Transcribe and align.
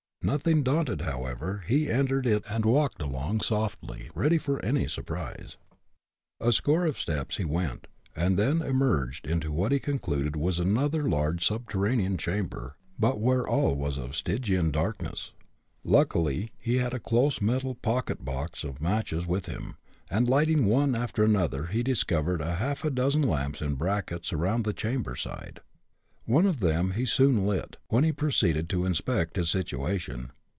Nothing 0.23 0.61
daunted, 0.61 1.01
however, 1.01 1.63
he 1.65 1.89
entered 1.89 2.27
it 2.27 2.43
and 2.47 2.63
walked 2.63 3.01
along 3.01 3.41
softly, 3.41 4.11
ready 4.13 4.37
for 4.37 4.63
any 4.63 4.87
surprise. 4.87 5.57
A 6.39 6.51
score 6.53 6.85
of 6.85 6.99
steps 6.99 7.37
he 7.37 7.43
went, 7.43 7.87
and 8.15 8.37
then 8.37 8.61
emerged 8.61 9.25
into 9.25 9.51
what 9.51 9.71
he 9.71 9.79
concluded 9.79 10.35
was 10.35 10.59
another 10.59 11.09
large 11.09 11.43
subterranean 11.43 12.17
chamber, 12.19 12.77
but 12.99 13.19
where 13.19 13.47
all 13.47 13.73
was 13.75 13.97
of 13.97 14.15
Stygian 14.15 14.69
darkness. 14.69 15.31
Luckily 15.83 16.51
he 16.59 16.77
had 16.77 16.93
a 16.93 16.99
close 16.99 17.41
metal 17.41 17.73
pocket 17.73 18.23
box 18.23 18.63
of 18.63 18.79
matches 18.79 19.25
with 19.25 19.47
him, 19.47 19.75
and 20.07 20.27
lighting 20.27 20.65
one 20.65 20.93
after 20.93 21.23
another 21.23 21.65
he 21.65 21.81
discovered 21.81 22.41
a 22.41 22.55
half 22.57 22.83
dozen 22.93 23.23
lamps 23.23 23.59
in 23.59 23.73
brackets 23.73 24.31
around 24.31 24.65
the 24.65 24.73
chamber 24.73 25.15
side. 25.15 25.61
One 26.25 26.45
of 26.45 26.59
them 26.59 26.91
he 26.91 27.07
soon 27.07 27.47
lit, 27.47 27.77
when 27.87 28.03
he 28.03 28.11
proceeded 28.11 28.69
to 28.69 28.85
inspect 28.85 29.37
his 29.37 29.49
situation. 29.49 30.31